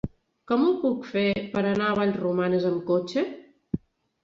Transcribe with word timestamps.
Com 0.51 0.63
ho 0.67 0.71
puc 0.85 1.03
fer 1.09 1.25
per 1.51 1.63
anar 1.73 1.91
a 1.91 1.99
Vallromanes 2.01 2.69
amb 2.73 2.83
cotxe? 2.91 3.29